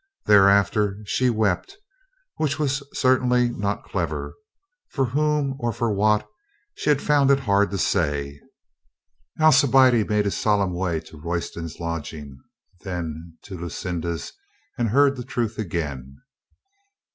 [0.25, 1.77] Thereafter she wept,
[2.37, 4.33] which was cer tainly not clever.
[4.87, 6.27] For whom or for what
[6.73, 8.39] she had found it hard to say.
[9.39, 12.41] Alcibiade made his solemn way first to Royston's lodging,
[12.79, 14.33] then to Lucinda's
[14.75, 16.17] and heard the truth again.